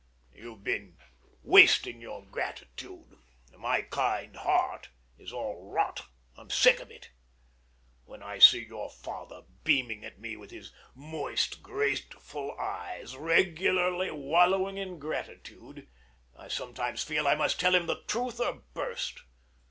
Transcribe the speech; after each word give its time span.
You've 0.33 0.63
been 0.63 0.97
wasting 1.43 2.01
your 2.01 2.25
gratitude: 2.25 3.19
my 3.55 3.83
kind 3.83 4.35
heart 4.35 4.89
is 5.19 5.31
all 5.31 5.69
rot. 5.69 6.07
I'm 6.35 6.49
sick 6.49 6.79
of 6.79 6.89
it. 6.89 7.11
When 8.05 8.23
I 8.23 8.39
see 8.39 8.65
your 8.65 8.89
father 8.89 9.43
beaming 9.63 10.03
at 10.03 10.17
me 10.17 10.35
with 10.35 10.49
his 10.49 10.73
moist, 10.95 11.61
grateful 11.61 12.51
eyes, 12.59 13.15
regularly 13.15 14.09
wallowing 14.09 14.79
in 14.79 14.97
gratitude, 14.97 15.87
I 16.35 16.47
sometimes 16.47 17.03
feel 17.03 17.27
I 17.27 17.35
must 17.35 17.59
tell 17.59 17.75
him 17.75 17.85
the 17.85 18.01
truth 18.07 18.39
or 18.39 18.63
burst. 18.73 19.19